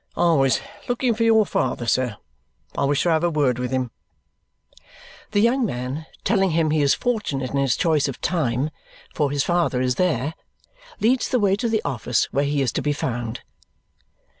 [0.17, 2.17] "I was looking for your father, sir.
[2.75, 3.91] I wish to have a word with him."
[5.29, 8.71] The young man, telling him he is fortunate in his choice of a time,
[9.13, 10.33] for his father is there,
[10.99, 13.41] leads the way to the office where he is to be found.